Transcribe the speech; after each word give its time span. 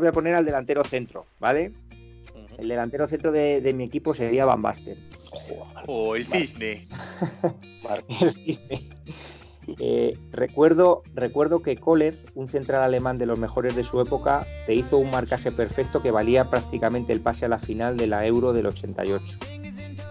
voy 0.00 0.08
a 0.08 0.12
poner 0.12 0.34
al 0.34 0.44
delantero 0.44 0.82
centro, 0.84 1.26
¿vale? 1.38 1.72
El 2.58 2.68
delantero 2.68 3.06
centro 3.06 3.32
de, 3.32 3.72
mi 3.74 3.84
equipo 3.84 4.12
sería 4.12 4.44
Van 4.44 4.60
Basten. 4.60 4.98
Oh, 5.86 6.14
el 6.14 6.26
cisne. 6.26 6.86
el 8.20 8.32
cisne. 8.32 8.82
Eh, 9.78 10.18
recuerdo, 10.32 11.02
recuerdo 11.14 11.62
que 11.62 11.76
Kohler, 11.76 12.18
un 12.34 12.48
central 12.48 12.82
alemán 12.82 13.18
de 13.18 13.26
los 13.26 13.38
mejores 13.38 13.76
de 13.76 13.84
su 13.84 14.00
época, 14.00 14.46
te 14.66 14.74
hizo 14.74 14.98
un 14.98 15.10
marcaje 15.10 15.52
perfecto 15.52 16.02
que 16.02 16.10
valía 16.10 16.50
prácticamente 16.50 17.12
el 17.12 17.20
pase 17.20 17.44
a 17.44 17.48
la 17.48 17.58
final 17.58 17.96
de 17.96 18.06
la 18.06 18.26
Euro 18.26 18.52
del 18.52 18.66
88. 18.66 19.38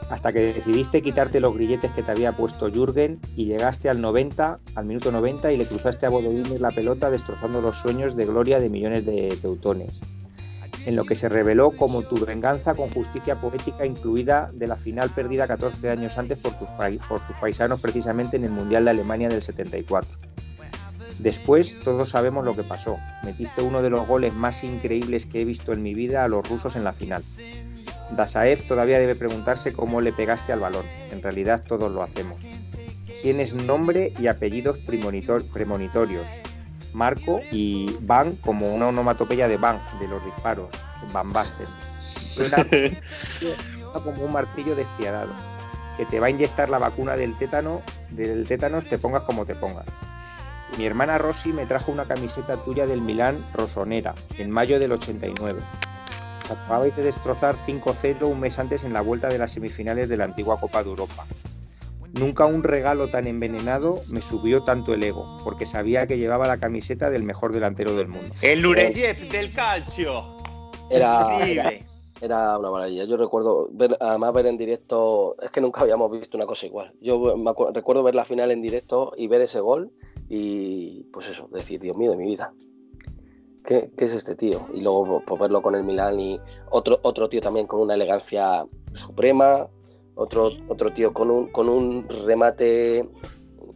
Hasta 0.09 0.33
que 0.33 0.53
decidiste 0.53 1.01
quitarte 1.01 1.39
los 1.39 1.53
grilletes 1.53 1.91
que 1.91 2.01
te 2.01 2.11
había 2.11 2.31
puesto 2.31 2.69
Jürgen 2.69 3.19
y 3.35 3.45
llegaste 3.45 3.89
al 3.89 4.01
90, 4.01 4.59
al 4.75 4.85
minuto 4.85 5.11
90 5.11 5.51
y 5.51 5.57
le 5.57 5.65
cruzaste 5.65 6.05
a 6.05 6.09
Bodolines 6.09 6.61
la 6.61 6.71
pelota 6.71 7.09
destrozando 7.11 7.61
los 7.61 7.77
sueños 7.77 8.15
de 8.15 8.25
gloria 8.25 8.59
de 8.59 8.69
millones 8.69 9.05
de 9.05 9.37
teutones 9.41 10.01
en 10.85 10.95
lo 10.95 11.03
que 11.03 11.15
se 11.15 11.29
reveló 11.29 11.71
como 11.71 12.01
tu 12.03 12.25
venganza 12.25 12.73
con 12.73 12.89
justicia 12.89 13.39
poética 13.39 13.85
incluida 13.85 14.49
de 14.53 14.67
la 14.67 14.75
final 14.75 15.09
perdida 15.09 15.47
14 15.47 15.89
años 15.89 16.17
antes 16.17 16.37
por 16.37 16.53
tus, 16.53 16.67
por 17.07 17.19
tus 17.19 17.35
paisanos 17.39 17.81
precisamente 17.81 18.37
en 18.37 18.45
el 18.45 18.51
Mundial 18.51 18.85
de 18.85 18.91
Alemania 18.91 19.29
del 19.29 19.41
74. 19.41 20.11
Después 21.19 21.79
todos 21.83 22.09
sabemos 22.09 22.45
lo 22.45 22.55
que 22.55 22.63
pasó. 22.63 22.97
Metiste 23.23 23.61
uno 23.61 23.81
de 23.81 23.89
los 23.89 24.07
goles 24.07 24.33
más 24.33 24.63
increíbles 24.63 25.25
que 25.25 25.41
he 25.41 25.45
visto 25.45 25.73
en 25.73 25.83
mi 25.83 25.93
vida 25.93 26.23
a 26.23 26.29
los 26.29 26.47
rusos 26.47 26.77
en 26.77 26.85
la 26.85 26.93
final. 26.93 27.21
Dasaev 28.15 28.67
todavía 28.67 28.99
debe 28.99 29.15
preguntarse 29.15 29.73
cómo 29.73 30.01
le 30.01 30.13
pegaste 30.13 30.51
al 30.51 30.59
balón. 30.59 30.85
En 31.11 31.21
realidad 31.21 31.63
todos 31.65 31.91
lo 31.91 32.03
hacemos. 32.03 32.43
Tienes 33.21 33.53
nombre 33.53 34.13
y 34.19 34.27
apellidos 34.27 34.77
premonitorios. 34.79 36.25
Marco 36.93 37.41
y 37.51 37.95
Van 38.01 38.35
como 38.37 38.73
una 38.73 38.87
onomatopeya 38.87 39.47
de 39.47 39.57
Van, 39.57 39.79
de 39.99 40.07
los 40.07 40.23
disparos, 40.23 40.69
Van 41.13 41.31
Basten. 41.31 41.67
Suena 41.99 42.65
como 44.03 44.23
un 44.23 44.31
martillo 44.31 44.75
despiadado, 44.75 45.31
que 45.97 46.05
te 46.05 46.19
va 46.19 46.27
a 46.27 46.29
inyectar 46.29 46.69
la 46.69 46.77
vacuna 46.77 47.15
del 47.15 47.37
tétano, 47.37 47.81
del 48.11 48.47
tétanos 48.47 48.85
te 48.85 48.97
pongas 48.97 49.23
como 49.23 49.45
te 49.45 49.55
pongas. 49.55 49.85
Mi 50.77 50.85
hermana 50.85 51.17
Rosy 51.17 51.51
me 51.51 51.65
trajo 51.65 51.91
una 51.91 52.05
camiseta 52.05 52.57
tuya 52.57 52.85
del 52.85 53.01
Milán 53.01 53.43
Rosonera, 53.53 54.13
en 54.37 54.51
mayo 54.51 54.79
del 54.79 54.91
89. 54.93 55.59
Acababais 56.49 56.95
de 56.95 57.03
destrozar 57.03 57.55
5-0 57.55 58.23
un 58.23 58.39
mes 58.39 58.57
antes 58.57 58.83
en 58.83 58.93
la 58.93 59.01
vuelta 59.01 59.27
de 59.27 59.37
las 59.37 59.51
semifinales 59.51 60.09
de 60.09 60.17
la 60.17 60.25
antigua 60.25 60.59
Copa 60.59 60.83
de 60.83 60.89
Europa. 60.89 61.27
Nunca 62.13 62.45
un 62.45 62.63
regalo 62.63 63.09
tan 63.09 63.27
envenenado 63.27 63.99
me 64.09 64.21
subió 64.21 64.63
tanto 64.63 64.93
el 64.93 65.03
ego, 65.03 65.37
porque 65.43 65.67
sabía 65.67 66.07
que 66.07 66.17
llevaba 66.17 66.47
la 66.47 66.57
camiseta 66.57 67.09
del 67.11 67.23
mejor 67.23 67.53
delantero 67.53 67.93
del 67.93 68.07
mundo. 68.07 68.33
El 68.41 68.63
Nureyev 68.63 69.29
del 69.29 69.51
calcio. 69.51 70.37
Era, 70.89 71.37
era, 72.19 72.57
una 72.57 72.71
maravilla. 72.71 73.03
Yo 73.03 73.15
recuerdo, 73.15 73.69
ver, 73.71 73.95
además 73.99 74.33
ver 74.33 74.47
en 74.47 74.57
directo, 74.57 75.35
es 75.39 75.51
que 75.51 75.61
nunca 75.61 75.81
habíamos 75.81 76.11
visto 76.11 76.35
una 76.35 76.47
cosa 76.47 76.65
igual. 76.65 76.93
Yo 76.99 77.35
recuerdo 77.73 78.01
ver 78.01 78.15
la 78.15 78.25
final 78.25 78.49
en 78.49 78.63
directo 78.63 79.13
y 79.15 79.27
ver 79.27 79.41
ese 79.41 79.59
gol 79.59 79.91
y 80.27 81.03
pues 81.13 81.29
eso, 81.29 81.47
decir, 81.51 81.79
Dios 81.79 81.95
mío 81.95 82.09
de 82.09 82.17
mi 82.17 82.25
vida. 82.25 82.53
¿Qué, 83.69 83.91
es 83.97 84.13
este 84.15 84.35
tío? 84.35 84.65
Y 84.73 84.81
luego 84.81 85.21
pues, 85.27 85.39
verlo 85.39 85.61
con 85.61 85.75
el 85.75 85.83
Milán 85.83 86.19
y 86.19 86.41
otro, 86.71 86.99
otro 87.03 87.29
tío 87.29 87.39
también 87.39 87.67
con 87.67 87.79
una 87.79 87.93
elegancia 87.93 88.65
suprema, 88.93 89.67
otro, 90.15 90.49
otro 90.69 90.89
tío 90.89 91.13
con 91.13 91.29
un, 91.29 91.51
con 91.51 91.69
un 91.69 92.09
remate 92.25 93.07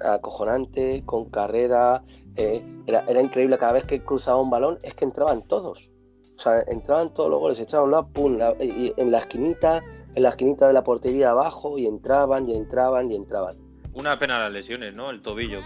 acojonante, 0.01 1.03
con 1.05 1.29
carrera. 1.29 2.01
Eh, 2.35 2.65
era, 2.87 3.21
increíble 3.21 3.59
cada 3.59 3.73
vez 3.73 3.85
que 3.85 4.03
cruzaba 4.03 4.41
un 4.41 4.49
balón, 4.49 4.79
es 4.81 4.95
que 4.95 5.05
entraban 5.05 5.43
todos. 5.43 5.91
O 6.35 6.39
sea, 6.39 6.61
entraban 6.61 7.13
todos 7.13 7.29
los 7.29 7.39
goles, 7.39 7.59
echaban 7.59 7.91
la 7.91 8.03
pum, 8.03 8.39
y 8.59 8.91
en 8.97 9.11
la 9.11 9.19
esquinita, 9.19 9.83
en 10.15 10.23
la 10.23 10.29
esquinita 10.29 10.65
de 10.65 10.73
la 10.73 10.83
portería 10.83 11.29
abajo, 11.29 11.77
y 11.77 11.85
entraban, 11.85 12.49
y 12.49 12.55
entraban, 12.55 13.11
y 13.11 13.15
entraban. 13.15 13.62
Una 13.93 14.17
pena 14.17 14.39
las 14.39 14.51
lesiones, 14.51 14.95
¿no? 14.95 15.09
El 15.09 15.21
tobillo. 15.21 15.59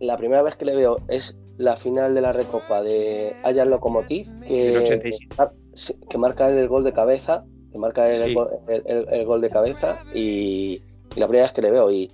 la, 0.00 0.16
primera 0.16 0.42
vez 0.42 0.56
que 0.56 0.64
le 0.64 0.74
veo 0.74 0.98
es 1.08 1.36
la 1.58 1.76
final 1.76 2.14
de 2.14 2.20
la 2.20 2.32
Recopa 2.32 2.82
de 2.82 3.36
Ayan 3.44 3.70
Lokomotiv, 3.70 4.26
que, 4.40 5.12
que 6.08 6.18
marca 6.18 6.48
el 6.48 6.68
gol 6.68 6.84
de 6.84 6.92
cabeza 6.92 7.44
marca 7.78 8.08
el, 8.08 8.34
gol, 9.24 9.40
de 9.40 9.50
cabeza 9.50 9.98
y, 10.14 10.82
la 11.16 11.26
primera 11.26 11.44
vez 11.44 11.52
que 11.52 11.62
le 11.62 11.70
veo 11.70 11.90
y, 11.90 12.10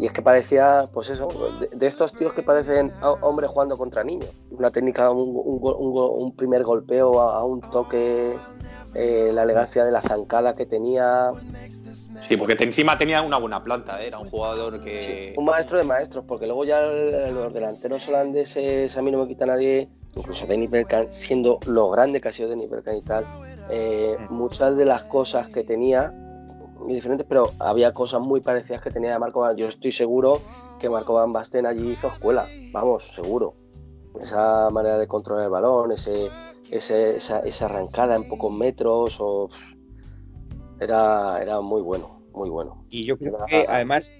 es 0.00 0.12
que 0.12 0.22
parecía, 0.22 0.90
pues 0.92 1.10
eso, 1.10 1.28
de, 1.72 1.86
estos 1.86 2.12
tíos 2.12 2.32
que 2.32 2.42
parecen 2.42 2.92
hombres 3.22 3.50
jugando 3.50 3.78
contra 3.78 4.02
niños. 4.02 4.28
Una 4.50 4.70
técnica, 4.70 5.10
un, 5.10 6.34
primer 6.36 6.64
golpeo 6.64 7.20
a, 7.20 7.44
un 7.44 7.60
toque, 7.60 8.36
eh, 8.98 9.30
la 9.30 9.42
elegancia 9.42 9.84
de 9.84 9.92
la 9.92 10.00
zancada 10.00 10.54
que 10.56 10.64
tenía. 10.64 11.28
Sí, 12.28 12.36
porque 12.36 12.56
encima 12.58 12.96
tenía 12.96 13.20
una 13.20 13.36
buena 13.38 13.62
planta, 13.62 14.02
¿eh? 14.02 14.06
era 14.06 14.18
un 14.18 14.30
jugador 14.30 14.82
que... 14.82 15.34
un 15.36 15.44
maestro 15.44 15.76
de 15.76 15.84
maestros, 15.84 16.24
porque 16.26 16.46
luego 16.46 16.64
ya 16.64 16.80
los 16.80 17.52
delanteros 17.52 18.08
holandeses, 18.08 18.96
a 18.96 19.02
mí 19.02 19.10
no 19.10 19.18
me 19.18 19.28
quita 19.28 19.44
nadie, 19.44 19.88
incluso 20.14 20.46
Denny 20.46 20.66
Bergkamp, 20.66 21.10
siendo 21.10 21.60
lo 21.66 21.90
grande 21.90 22.20
que 22.22 22.28
ha 22.28 22.32
sido 22.32 22.48
Denny 22.48 22.66
Bergkamp 22.66 22.96
y 22.96 23.02
tal, 23.02 23.26
eh, 23.68 24.16
muchas 24.30 24.76
de 24.76 24.86
las 24.86 25.04
cosas 25.04 25.48
que 25.48 25.62
tenía 25.62 26.14
diferentes, 26.88 27.26
pero 27.28 27.52
había 27.58 27.92
cosas 27.92 28.20
muy 28.22 28.40
parecidas 28.40 28.80
que 28.80 28.90
tenía 28.90 29.12
de 29.12 29.18
Marco 29.18 29.40
Van. 29.40 29.56
Yo 29.56 29.66
estoy 29.66 29.92
seguro 29.92 30.40
que 30.78 30.88
Marco 30.88 31.14
Van 31.14 31.32
Basten 31.32 31.66
allí 31.66 31.90
hizo 31.90 32.08
escuela, 32.08 32.48
vamos, 32.72 33.14
seguro. 33.14 33.54
Esa 34.20 34.70
manera 34.70 34.96
de 34.96 35.06
controlar 35.06 35.44
el 35.44 35.50
balón, 35.50 35.92
ese, 35.92 36.30
esa, 36.70 37.42
arrancada 37.64 38.16
en 38.16 38.28
pocos 38.28 38.52
metros, 38.52 39.18
o, 39.20 39.48
era, 40.80 41.40
era 41.42 41.60
muy 41.60 41.82
bueno, 41.82 42.22
muy 42.32 42.50
bueno. 42.50 42.84
Y 42.90 43.04
yo 43.04 43.18
creo 43.18 43.36
que 43.48 43.64
además 43.68 44.12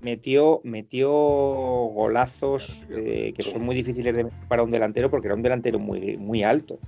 metió, 0.00 0.60
metió 0.64 1.10
golazos 1.10 2.86
eh, 2.90 3.32
que 3.36 3.42
son 3.42 3.62
muy 3.62 3.74
difíciles 3.74 4.14
de 4.14 4.26
para 4.48 4.62
un 4.62 4.70
delantero 4.70 5.10
porque 5.10 5.28
era 5.28 5.34
un 5.34 5.42
delantero 5.42 5.78
muy, 5.78 6.16
muy 6.16 6.42
alto. 6.42 6.78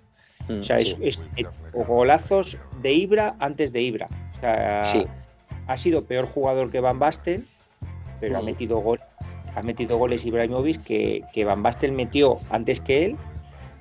Mm, 0.49 0.61
o 0.61 0.63
sea, 0.63 0.79
es, 0.79 1.25
golazos 1.73 2.59
de 2.83 2.93
Ibra 2.93 3.37
antes 3.39 3.73
de 3.73 3.83
Ibra. 3.83 4.09
O 4.37 4.41
sea, 4.41 4.83
ha 5.67 5.77
sido 5.77 6.05
peor 6.05 6.27
jugador 6.27 6.71
que 6.71 6.81
Van 6.81 6.99
Basten, 6.99 7.45
pero 8.21 8.39
ha 8.39 8.43
mm. 8.43 8.45
metido 8.45 8.79
goles, 8.79 9.05
ha 9.55 9.63
metido 9.63 9.99
goles 9.99 10.25
Ibrahimovic 10.25 10.83
que, 10.83 11.23
que 11.33 11.45
Van 11.45 11.63
Basten 11.63 11.95
metió 11.97 12.39
antes 12.51 12.81
que 12.81 13.07
él 13.07 13.17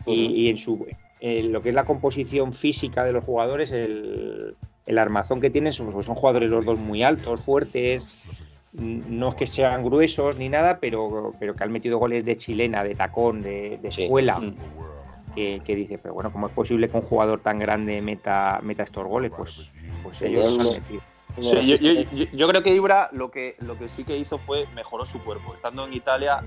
y, 0.06 0.50
en 0.50 0.58
su 0.58 0.86
lo 1.22 1.62
que 1.62 1.70
es 1.70 1.76
la 1.76 1.86
composición 1.86 2.54
física 2.54 3.04
de 3.04 3.14
los 3.14 3.24
jugadores, 3.24 3.72
el, 3.72 4.56
armazón 4.98 5.42
que 5.42 5.50
tienen, 5.50 5.74
son, 5.74 5.92
son 6.04 6.16
jugadores 6.16 6.50
los 6.50 6.66
dos 6.66 6.78
muy 6.78 7.04
altos, 7.04 7.42
fuertes, 7.42 8.08
no 8.74 9.30
es 9.30 9.36
que 9.36 9.48
sean 9.48 9.84
gruesos 9.84 10.38
ni 10.38 10.50
nada, 10.50 10.80
pero, 10.80 11.34
pero 11.40 11.56
que 11.56 11.64
han 11.64 11.72
metido 11.72 11.98
goles 11.98 12.26
de 12.26 12.38
chilena, 12.38 12.84
de 12.84 12.96
tacón, 12.96 13.42
de, 13.42 13.80
escuela. 13.84 14.40
Mm 14.40 14.56
que, 15.38 15.76
dice, 15.76 15.98
pero 15.98 16.14
bueno, 16.14 16.32
¿cómo 16.32 16.48
es 16.48 16.54
posible 16.54 16.90
que 16.90 16.98
un 16.98 17.04
jugador 17.04 17.40
tan 17.40 17.60
grande 17.60 18.02
meta, 18.02 18.60
meta 18.64 18.84
estos 18.84 19.06
goles? 19.06 19.32
Pues, 19.36 19.72
pues 20.04 20.22
ellos 20.24 20.58
han 20.60 20.74
metido. 20.74 21.02
yo, 22.34 22.48
creo 22.48 22.64
que 22.64 22.74
Ibra 22.74 23.10
lo 23.12 23.30
que, 23.30 23.56
lo 23.60 23.78
que 23.78 23.88
sí 23.88 24.04
que 24.04 24.18
hizo 24.18 24.40
fue 24.40 24.66
mejoró 24.74 25.06
su 25.06 25.24
cuerpo. 25.24 25.54
Estando 25.54 25.86
en 25.86 25.94
Italia, 25.94 26.44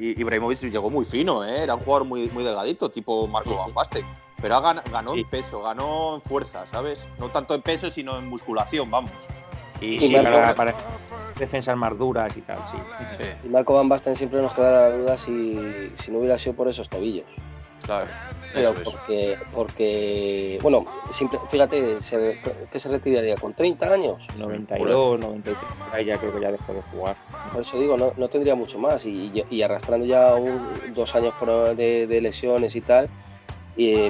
Ibrahimovic 0.00 0.58
llegó 0.70 0.90
muy 0.90 1.04
fino, 1.04 1.44
¿eh? 1.44 1.62
era 1.62 1.74
un 1.74 1.82
jugador 1.82 2.06
muy, 2.06 2.30
muy 2.30 2.44
delgadito, 2.44 2.90
tipo 2.90 3.26
Marco 3.26 3.56
Van 3.56 3.72
Basten. 3.74 4.04
Pero 4.40 4.60
ganó, 4.62 5.14
en 5.14 5.24
peso, 5.26 5.62
ganó 5.62 6.14
en 6.14 6.22
fuerza, 6.22 6.66
¿sabes? 6.66 7.06
No 7.18 7.28
tanto 7.28 7.54
en 7.54 7.60
peso, 7.60 7.90
sino 7.90 8.18
en 8.18 8.26
musculación, 8.26 8.90
vamos. 8.90 9.12
Y, 9.82 9.98
sí, 9.98 10.14
para, 10.14 10.74
defensas 11.38 11.76
más 11.76 11.96
duras 11.98 12.34
y 12.36 12.40
tal, 12.42 12.58
sí. 12.66 12.76
Y 13.44 13.48
Marco 13.48 13.74
Van 13.74 13.88
Basten 13.88 14.14
siempre 14.14 14.40
nos 14.40 14.54
queda 14.54 14.70
la 14.70 14.96
duda 14.96 15.16
si, 15.18 15.90
si 15.94 16.10
no 16.10 16.18
hubiera 16.18 16.38
sido 16.38 16.56
por 16.56 16.68
esos 16.68 16.88
tobillos. 16.88 17.26
Claro. 17.84 18.10
Pero 18.52 18.74
porque, 18.82 19.38
porque, 19.52 20.58
bueno, 20.60 20.84
fíjate, 21.48 21.98
que 22.70 22.78
se 22.78 22.88
retiraría 22.88 23.36
con 23.36 23.54
30 23.54 23.92
años. 23.92 24.26
92, 24.36 25.20
93, 25.20 25.56
ahí 25.92 26.04
ya 26.06 26.18
creo 26.18 26.34
que 26.34 26.40
ya 26.40 26.50
dejó 26.50 26.74
de 26.74 26.82
jugar. 26.82 27.16
Por 27.52 27.62
eso 27.62 27.78
digo, 27.78 27.96
no, 27.96 28.28
tendría 28.28 28.54
mucho 28.56 28.78
más 28.78 29.06
y, 29.06 29.62
arrastrando 29.62 30.04
ya 30.04 30.34
dos 30.94 31.14
años 31.14 31.34
de, 31.76 32.20
lesiones 32.20 32.74
y 32.74 32.80
tal. 32.80 33.08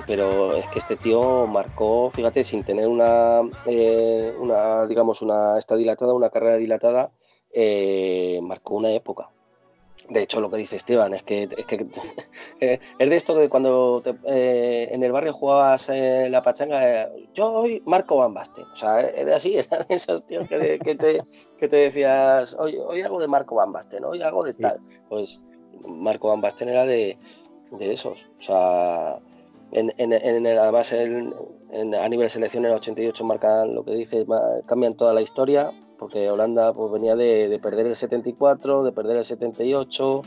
pero 0.06 0.56
es 0.56 0.66
que 0.68 0.78
este 0.78 0.96
tío 0.96 1.46
marcó, 1.46 2.10
fíjate, 2.10 2.42
sin 2.42 2.64
tener 2.64 2.88
una, 2.88 3.42
eh, 3.66 4.32
una 4.38 4.86
digamos, 4.86 5.20
una 5.20 5.58
esta 5.58 5.76
dilatada, 5.76 6.14
una 6.14 6.30
carrera 6.30 6.56
dilatada, 6.56 7.10
eh, 7.52 8.40
marcó 8.42 8.76
una 8.76 8.90
época. 8.90 9.28
De 10.08 10.22
hecho, 10.22 10.40
lo 10.40 10.50
que 10.50 10.56
dice 10.56 10.76
Esteban 10.76 11.14
es 11.14 11.22
que 11.22 11.42
es, 11.42 11.66
que, 11.66 11.86
eh, 12.60 12.80
es 12.98 13.10
de 13.10 13.16
esto 13.16 13.34
de 13.34 13.48
cuando 13.48 14.02
eh, 14.26 14.88
en 14.90 15.02
el 15.02 15.12
barrio 15.12 15.32
jugabas 15.32 15.88
eh, 15.88 16.28
la 16.30 16.42
pachanga, 16.42 17.10
yo 17.34 17.52
hoy 17.52 17.82
Marco 17.86 18.16
Van 18.16 18.34
Basten. 18.34 18.64
O 18.72 18.76
sea, 18.76 19.00
era 19.00 19.36
así, 19.36 19.56
eran 19.58 19.86
esos 19.88 20.26
tíos 20.26 20.48
que, 20.48 20.78
te, 20.94 21.22
que 21.58 21.68
te 21.68 21.76
decías, 21.76 22.56
hoy, 22.58 22.76
hoy 22.78 23.02
hago 23.02 23.20
de 23.20 23.28
Marco 23.28 23.56
Van 23.56 23.72
Basten, 23.72 24.04
hoy 24.04 24.22
hago 24.22 24.44
de 24.44 24.54
tal. 24.54 24.80
Pues 25.08 25.42
Marco 25.86 26.28
Van 26.28 26.40
Basten 26.40 26.68
era 26.68 26.86
de, 26.86 27.18
de 27.72 27.92
esos. 27.92 28.28
O 28.38 28.42
sea, 28.42 29.20
en, 29.72 29.92
en, 29.98 30.46
además 30.46 30.92
a 30.92 32.08
nivel 32.08 32.26
de 32.26 32.28
selección 32.28 32.64
en 32.64 32.72
el 32.72 32.76
88 32.78 33.24
marcan 33.24 33.74
lo 33.74 33.84
que 33.84 33.94
dice, 33.94 34.26
cambian 34.66 34.96
toda 34.96 35.14
la 35.14 35.20
historia, 35.20 35.72
porque 36.00 36.30
Holanda 36.30 36.72
pues, 36.72 36.90
venía 36.90 37.14
de, 37.14 37.60
perder 37.62 37.86
el 37.86 37.94
74, 37.94 38.84
de 38.84 38.90
perder 38.90 39.18
el 39.18 39.24
78, 39.24 40.22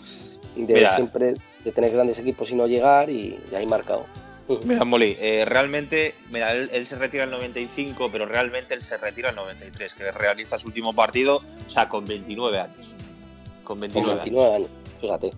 y 0.55 0.65
de 0.65 0.87
siempre 0.87 1.33
de 1.65 1.71
tener 1.71 1.91
grandes 1.91 2.19
equipos 2.19 2.51
y 2.51 2.55
no 2.55 2.67
llegar, 2.67 3.09
y, 3.09 3.39
ahí 3.55 3.65
marcado. 3.65 4.05
Mira, 4.65 4.85
Molly, 4.85 5.17
eh, 5.19 5.45
realmente, 5.45 6.13
mira, 6.29 6.53
él, 6.53 6.85
se 6.85 6.97
retira 6.97 7.23
el 7.23 7.31
95, 7.31 8.09
pero 8.11 8.25
realmente 8.25 8.75
él 8.75 8.81
se 8.81 8.97
retira 8.97 9.29
el 9.29 9.35
93, 9.35 9.95
que 9.95 10.11
realiza 10.11 10.59
su 10.59 10.67
último 10.67 10.93
partido, 10.93 11.41
o 11.65 11.69
sea, 11.69 11.89
con 11.89 12.05
29 12.05 12.59
años. 12.59 12.93
Con 13.63 13.79
29, 13.79 14.53
años. 14.53 14.69
fíjate. 14.99 15.33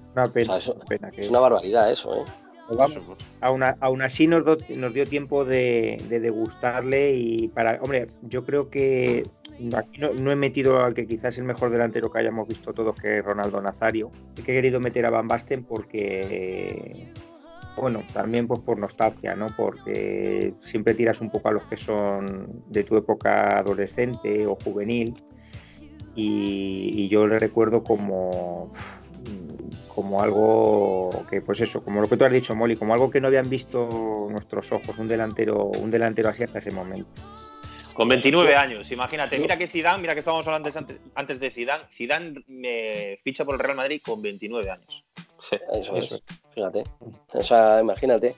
Es 1.16 1.30
una 1.30 1.40
barbaridad 1.40 1.92
eso, 1.92 2.16
¿eh? 2.16 2.26
aún, 3.42 4.02
así 4.02 4.28
nos, 4.28 4.44
dio 4.94 5.06
tiempo 5.06 5.46
de, 5.46 6.04
degustarle 6.10 7.14
y 7.14 7.48
para, 7.50 7.80
hombre, 7.82 8.08
yo 8.24 8.44
creo 8.44 8.70
que 8.70 9.24
aquí 9.76 10.00
no, 10.00 10.32
he 10.32 10.36
metido 10.36 10.84
al 10.84 10.94
que 10.94 11.08
quizás 11.08 11.36
es 11.36 11.40
el 11.40 11.46
mejor 11.46 11.70
delantero 11.70 12.12
que 12.12 12.20
hayamos 12.20 12.48
visto 12.48 12.74
todos, 12.74 12.96
que 13.00 13.20
es 13.20 13.26
Ronaldo 13.26 13.62
Nazario. 13.62 14.12
He 14.38 14.44
querido 14.44 14.80
meter 14.80 15.06
a 15.06 15.10
Van 15.10 15.28
Basten 15.28 15.64
porque, 15.64 17.12
bueno, 17.78 18.04
también 18.14 18.48
pues 18.48 18.62
por 18.62 18.78
nostalgia, 18.78 19.36
¿no? 19.36 19.48
Porque 19.56 20.54
siempre 20.60 20.94
tiras 20.94 21.22
un 21.22 21.30
poco 21.30 21.50
a 21.50 21.52
los 21.52 21.64
que 21.64 21.78
son 21.78 22.64
de 22.68 22.84
tu 22.84 22.98
época 22.98 23.60
adolescente 23.60 24.46
o 24.46 24.56
juvenil 24.56 25.16
y 26.18 27.10
yo 27.10 27.28
le 27.28 27.40
recuerdo 27.40 27.84
como 27.84 28.70
como 29.96 30.22
algo 30.22 31.10
que, 31.30 31.42
pues 31.42 31.62
eso, 31.62 31.82
como 31.82 32.02
lo 32.02 32.08
que 32.08 32.18
tú 32.18 32.26
has 32.26 32.32
dicho, 32.32 32.54
Molly, 32.54 32.76
como 32.76 32.94
algo 32.94 33.10
que 33.10 33.22
no 33.22 33.28
habían 33.28 33.50
visto 33.50 34.28
nuestros 34.30 34.74
ojos, 34.74 34.98
un 35.00 35.08
delantero, 35.08 35.68
un 35.68 35.90
delantero 35.90 36.30
así 36.30 36.44
hasta 36.44 36.60
ese 36.60 36.72
momento. 36.72 37.08
Con 37.96 38.10
29 38.10 38.56
años, 38.58 38.92
imagínate, 38.92 39.40
mira 39.40 39.58
que 39.58 39.68
Zidane, 39.68 40.02
mira 40.02 40.14
que 40.14 40.20
estábamos 40.20 40.46
hablando 40.48 40.70
antes, 40.76 41.00
antes 41.16 41.40
de 41.40 41.50
Zidane, 41.50 41.86
Zidane 41.90 42.44
me 42.48 43.18
ficha 43.24 43.46
por 43.46 43.56
el 43.56 43.60
Real 43.60 43.78
Madrid 43.78 44.02
con 44.04 44.22
29 44.22 44.70
años. 44.70 45.06
Eso, 45.72 45.96
es, 45.96 46.22
fíjate. 46.54 46.84
O 47.34 47.42
sea, 47.42 47.80
imagínate. 47.80 48.36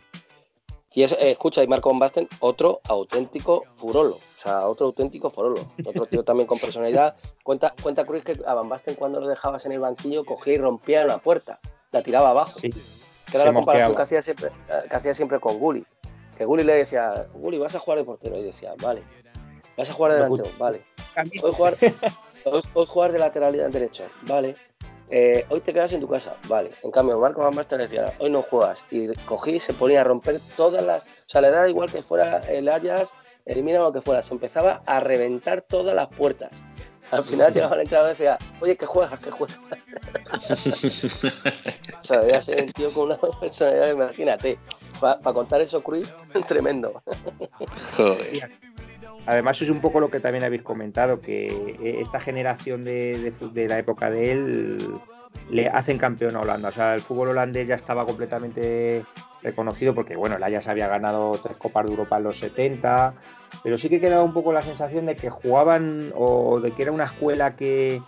Y 0.93 1.03
es, 1.03 1.13
eh, 1.13 1.31
escucha, 1.31 1.63
y 1.63 1.67
Marco 1.67 1.89
Van 1.89 1.97
Basten, 1.97 2.27
otro 2.39 2.81
auténtico 2.87 3.65
furolo. 3.73 4.15
O 4.15 4.21
sea, 4.35 4.67
otro 4.67 4.87
auténtico 4.87 5.31
furolo. 5.31 5.71
Otro 5.85 6.05
tío 6.05 6.23
también 6.23 6.45
con 6.45 6.59
personalidad. 6.59 7.15
Cuenta, 7.43 7.73
cuenta 7.81 8.05
Cruz 8.05 8.23
que 8.23 8.37
a 8.45 8.53
Van 8.53 8.69
Basten 8.69 8.93
cuando 8.93 9.19
lo 9.19 9.27
dejabas 9.27 9.65
en 9.65 9.71
el 9.71 9.79
banquillo 9.79 10.23
cogía 10.23 10.53
y 10.53 10.57
rompía 10.57 11.03
la 11.03 11.17
puerta. 11.17 11.59
La 11.91 12.03
tiraba 12.03 12.29
abajo. 12.29 12.59
Que 12.61 12.71
era 13.33 13.45
la 13.45 13.53
comparación 13.53 13.95
que 13.95 14.01
hacía, 14.01 14.21
siempre, 14.21 14.51
que 14.89 14.95
hacía 14.95 15.13
siempre 15.13 15.39
con 15.39 15.57
Gulli. 15.57 15.83
Que 16.37 16.45
Gulli 16.45 16.63
le 16.63 16.73
decía, 16.73 17.27
Gulli, 17.33 17.57
vas 17.57 17.75
a 17.75 17.79
jugar 17.79 17.99
de 17.99 18.05
portero. 18.05 18.37
Y 18.37 18.43
decía, 18.43 18.73
vale. 18.81 19.03
Vas 19.77 19.89
a 19.89 19.93
jugar 19.93 20.11
de 20.13 20.17
delantero, 20.17 20.49
vale. 20.57 20.83
Hoy 21.43 21.51
jugar, 21.53 21.75
hoy 22.73 22.85
jugar 22.87 23.11
de 23.11 23.19
lateral 23.19 23.71
derecho, 23.71 24.05
vale. 24.23 24.55
Eh, 25.09 25.45
hoy 25.49 25.61
te 25.61 25.71
quedas 25.71 25.93
en 25.93 26.01
tu 26.01 26.07
casa, 26.07 26.35
vale. 26.47 26.71
En 26.83 26.91
cambio, 26.91 27.17
Marco 27.19 27.41
Van 27.41 27.55
Basten 27.55 27.79
decía, 27.79 28.13
hoy 28.19 28.29
no 28.29 28.41
juegas. 28.41 28.83
Y 28.91 29.07
cogí 29.25 29.51
y 29.51 29.59
se 29.59 29.73
ponía 29.73 30.01
a 30.01 30.03
romper 30.03 30.41
todas 30.55 30.83
las. 30.83 31.03
O 31.03 31.27
sea, 31.27 31.41
le 31.41 31.49
da 31.49 31.69
igual 31.69 31.91
que 31.91 32.01
fuera 32.01 32.39
el 32.39 32.67
Ayas, 32.67 33.13
elimina 33.45 33.79
lo 33.79 33.93
que 33.93 34.01
fuera. 34.01 34.21
Se 34.21 34.33
empezaba 34.33 34.81
a 34.85 34.99
reventar 34.99 35.61
todas 35.61 35.95
las 35.95 36.07
puertas. 36.07 36.51
Al 37.11 37.23
final 37.23 37.53
llegaba 37.53 37.75
el 37.75 37.81
entrenador 37.81 38.09
y 38.09 38.13
decía, 38.13 38.37
oye, 38.59 38.75
que 38.75 38.85
juegas, 38.85 39.19
que 39.19 39.31
juegas. 39.31 39.57
o 41.99 42.03
sea, 42.03 42.19
debía 42.19 42.41
ser 42.41 42.63
un 42.63 42.67
tío 42.73 42.91
con 42.91 43.05
una 43.05 43.17
personalidad, 43.39 43.91
imagínate. 43.91 44.59
Para 44.99 45.21
contar 45.21 45.61
eso, 45.61 45.81
Cruz, 45.81 46.13
tremendo. 46.47 47.01
Joder. 47.95 48.51
Además 49.27 49.61
es 49.61 49.69
un 49.69 49.81
poco 49.81 49.99
lo 49.99 50.09
que 50.09 50.21
también 50.21 50.45
habéis 50.45 50.61
comentado, 50.61 51.19
que 51.19 51.75
esta 51.99 52.17
generación 52.17 52.85
de, 52.85 53.33
de, 53.51 53.67
la 53.67 53.77
época 53.77 54.09
de 54.09 54.31
él 54.31 54.99
le 55.49 55.67
hacen 55.67 55.97
campeón 55.97 56.37
a 56.37 56.39
Holanda. 56.39 56.69
O 56.69 56.71
sea, 56.71 56.95
el 56.95 57.01
fútbol 57.01 57.29
holandés 57.29 57.67
ya 57.67 57.75
estaba 57.75 58.05
completamente 58.05 59.05
reconocido 59.43 59.93
porque, 59.93 60.15
bueno, 60.15 60.37
el 60.37 60.43
Ajax 60.43 60.69
había 60.69 60.87
ganado 60.87 61.33
tres 61.43 61.57
Copas 61.57 61.85
de 61.85 61.91
Europa 61.91 62.17
en 62.17 62.23
los 62.23 62.39
70, 62.39 63.15
pero 63.63 63.77
sí 63.77 63.89
que 63.89 63.99
quedaba 63.99 64.23
un 64.23 64.33
poco 64.33 64.53
la 64.53 64.61
sensación 64.61 65.05
de 65.05 65.17
que 65.17 65.29
jugaban 65.29 66.13
o 66.15 66.61
de 66.61 66.71
que 66.71 66.83
era 66.83 66.93
una 66.93 67.03
escuela 67.03 67.57
que, 67.57 68.01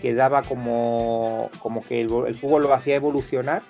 que 0.00 0.14
daba 0.14 0.40
como, 0.40 1.50
como 1.58 1.82
que 1.82 2.00
el 2.00 2.34
fútbol 2.34 2.62
lo 2.62 2.72
hacía 2.72 2.96
evolucionar 2.96 3.62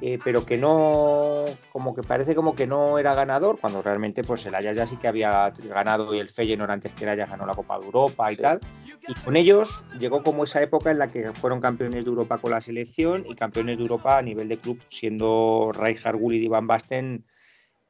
eh, 0.00 0.18
pero 0.22 0.44
que 0.44 0.58
no, 0.58 1.44
como 1.70 1.94
que 1.94 2.02
parece 2.02 2.34
como 2.34 2.54
que 2.54 2.66
no 2.66 2.98
era 2.98 3.14
ganador, 3.14 3.58
cuando 3.58 3.80
realmente 3.80 4.22
pues 4.22 4.44
el 4.46 4.54
Ajax 4.54 4.76
ya 4.76 4.86
sí 4.86 4.96
que 4.96 5.08
había 5.08 5.50
ganado 5.50 6.14
y 6.14 6.18
el 6.18 6.28
Feyenoord 6.28 6.70
antes 6.70 6.92
que 6.92 7.04
el 7.04 7.10
Ajax 7.10 7.30
ganó 7.30 7.46
la 7.46 7.54
Copa 7.54 7.78
de 7.78 7.86
Europa 7.86 8.32
y 8.32 8.36
tal. 8.36 8.60
Y 9.08 9.14
con 9.14 9.36
ellos 9.36 9.84
llegó 9.98 10.22
como 10.22 10.44
esa 10.44 10.60
época 10.62 10.90
en 10.90 10.98
la 10.98 11.08
que 11.08 11.32
fueron 11.32 11.60
campeones 11.60 12.04
de 12.04 12.10
Europa 12.10 12.38
con 12.38 12.50
la 12.50 12.60
selección 12.60 13.24
y 13.26 13.34
campeones 13.34 13.78
de 13.78 13.82
Europa 13.84 14.18
a 14.18 14.22
nivel 14.22 14.48
de 14.48 14.58
club, 14.58 14.80
siendo 14.88 15.72
Rijkaard, 15.72 16.16
Gullit 16.16 16.42
y 16.42 16.48
Van 16.48 16.66
Basten 16.66 17.24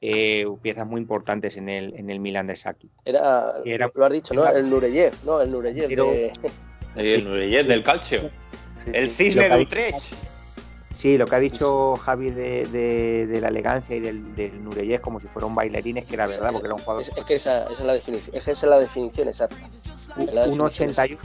eh, 0.01 0.47
piezas 0.63 0.87
muy 0.87 1.01
importantes 1.01 1.57
en 1.57 1.69
el, 1.69 1.95
en 1.97 2.11
el 2.11 2.21
Milan 2.21 2.47
de 2.47 2.55
Saki. 2.55 2.91
Era, 3.05 3.55
lo 3.95 4.05
has 4.05 4.13
dicho, 4.13 4.35
¿no? 4.35 4.47
El 4.47 4.69
Nureyev, 4.69 5.15
¿no? 5.25 5.41
El 5.41 5.51
Nureyev, 5.51 5.91
El 6.95 7.25
Nureyev 7.25 7.67
del 7.67 7.83
calcio. 7.83 8.31
el 8.93 9.11
cisne 9.11 9.49
de 9.49 9.63
Utrecht. 9.63 10.13
Sí, 10.97 11.19
lo 11.19 11.27
que 11.27 11.37
ha 11.37 11.41
dicho 11.41 11.95
Javi 11.97 12.31
de, 12.31 13.39
la 13.39 13.49
elegancia 13.49 13.95
y 13.97 14.01
del, 14.01 14.35
del 14.35 14.65
Nureyes 14.65 14.99
como 15.03 15.21
si 15.21 15.29
fuera 15.29 15.47
un 15.47 15.55
bailarín 15.55 15.99
es 15.99 16.07
que 16.07 16.15
era 16.15 16.27
verdad, 16.27 16.53
porque 16.53 16.69
era 16.69 16.75
un 16.75 16.81
jugador. 16.81 17.03
Es, 17.03 17.25
que 17.27 17.35
esa, 17.35 17.71
es 17.71 17.81
la 17.81 17.93
definición, 17.93 18.35
esa 18.35 18.51
es 18.51 18.63
la 18.63 18.79
definición 18.79 19.29
exacta. 19.29 19.69
Un 20.17 20.59
88, 20.59 21.19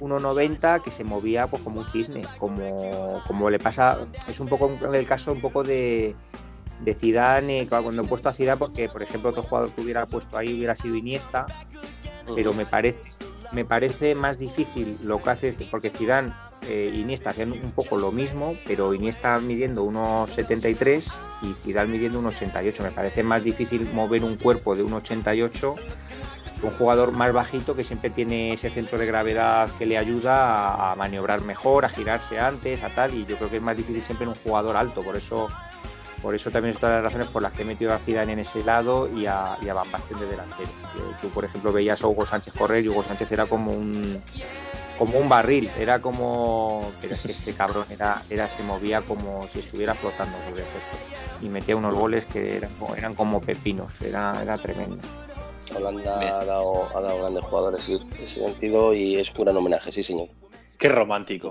1,90 0.00 0.82
que 0.82 0.90
se 0.90 1.04
movía 1.04 1.46
pues, 1.46 1.62
como 1.62 1.80
un 1.80 1.86
cisne, 1.86 2.22
como, 2.38 3.22
como 3.26 3.50
le 3.50 3.58
pasa. 3.58 3.98
Es 4.26 4.40
un 4.40 4.48
poco 4.48 4.70
el 4.90 5.06
caso 5.06 5.32
un 5.32 5.42
poco 5.42 5.62
de, 5.64 6.16
de 6.80 6.94
Zidane, 6.94 7.66
cuando 7.68 8.02
he 8.02 8.06
puesto 8.06 8.30
a 8.30 8.32
Zidane, 8.32 8.56
porque 8.56 8.88
por 8.88 9.02
ejemplo 9.02 9.28
otro 9.28 9.42
jugador 9.42 9.70
que 9.72 9.82
hubiera 9.82 10.06
puesto 10.06 10.38
ahí 10.38 10.54
hubiera 10.54 10.74
sido 10.74 10.94
Iniesta, 10.94 11.44
pero 12.34 12.54
me 12.54 12.64
parece 12.64 13.00
me 13.52 13.64
parece 13.64 14.14
más 14.14 14.38
difícil 14.38 14.98
lo 15.02 15.22
que 15.22 15.30
hace, 15.30 15.54
porque 15.70 15.90
Zidane 15.90 16.32
eh, 16.62 16.92
Iniesta 16.94 17.30
hacían 17.30 17.52
un 17.52 17.72
poco 17.72 17.96
lo 17.96 18.12
mismo, 18.12 18.56
pero 18.66 18.94
Iniesta 18.94 19.38
midiendo 19.38 19.84
unos 19.84 20.30
73 20.30 21.12
y 21.42 21.52
Zidane 21.62 21.90
midiendo 21.90 22.18
un 22.18 22.26
88. 22.26 22.82
Me 22.82 22.90
parece 22.90 23.22
más 23.22 23.42
difícil 23.44 23.88
mover 23.92 24.24
un 24.24 24.36
cuerpo 24.36 24.74
de 24.74 24.82
un 24.82 24.92
88 24.92 25.76
un 26.62 26.70
jugador 26.70 27.12
más 27.12 27.32
bajito 27.32 27.76
que 27.76 27.84
siempre 27.84 28.10
tiene 28.10 28.52
ese 28.52 28.70
centro 28.70 28.98
de 28.98 29.06
gravedad 29.06 29.68
que 29.78 29.86
le 29.86 29.98
ayuda 29.98 30.90
a, 30.90 30.96
maniobrar 30.96 31.40
mejor, 31.42 31.84
a 31.84 31.88
girarse 31.88 32.38
antes, 32.40 32.82
a 32.82 32.94
tal, 32.94 33.14
y 33.14 33.26
yo 33.26 33.36
creo 33.36 33.50
que 33.50 33.56
es 33.56 33.62
más 33.62 33.76
difícil 33.76 34.02
siempre 34.02 34.24
en 34.24 34.30
un 34.30 34.36
jugador 34.36 34.76
alto, 34.76 35.02
por 35.02 35.16
eso 35.16 35.48
por 36.22 36.34
eso 36.34 36.50
también 36.50 36.74
es 36.74 36.80
todas 36.80 36.96
las 36.96 37.04
razones 37.12 37.28
por 37.28 37.42
las 37.42 37.52
que 37.52 37.62
he 37.62 37.64
metido 37.64 37.94
a 37.94 37.98
Zidane 37.98 38.32
en 38.32 38.40
ese 38.40 38.64
lado 38.64 39.08
y 39.16 39.26
a, 39.26 39.56
y 39.62 39.66
Van 39.66 39.88
Basten 39.92 40.18
de 40.18 40.26
delantero. 40.26 40.68
Tú, 41.22 41.28
por 41.28 41.44
ejemplo, 41.44 41.72
veías 41.72 42.02
a 42.02 42.08
Hugo 42.08 42.26
Sánchez 42.26 42.54
correr 42.54 42.84
y 42.84 42.88
Hugo 42.88 43.04
Sánchez 43.04 43.30
era 43.30 43.46
como 43.46 43.70
un 43.70 44.20
como 44.98 45.18
un 45.18 45.28
barril, 45.28 45.70
era 45.78 46.00
como 46.00 46.92
pero 47.00 47.14
es 47.14 47.22
que 47.22 47.32
este 47.32 47.52
cabrón 47.52 47.86
era, 47.90 48.20
era 48.28 48.48
se 48.48 48.62
movía 48.62 49.00
como 49.00 49.48
si 49.48 49.60
estuviera 49.60 49.94
flotando 49.94 50.36
sobre 50.48 50.62
el 50.62 50.68
y 51.40 51.48
metía 51.48 51.76
unos 51.76 51.94
goles 51.94 52.26
que 52.26 52.56
eran, 52.56 52.70
eran 52.96 53.14
como 53.14 53.40
pepinos, 53.40 54.00
era, 54.02 54.42
era 54.42 54.58
tremendo. 54.58 54.98
Holanda 55.76 56.40
ha 56.40 56.44
dado, 56.44 56.96
ha 56.96 57.00
dado 57.00 57.18
grandes 57.18 57.44
jugadores 57.44 57.88
en 57.90 58.12
ese 58.14 58.40
sentido 58.40 58.92
y 58.94 59.16
es 59.16 59.30
un 59.30 59.44
gran 59.44 59.56
homenaje, 59.56 59.92
sí 59.92 60.02
señor. 60.02 60.28
Qué 60.78 60.88
romántico. 60.88 61.46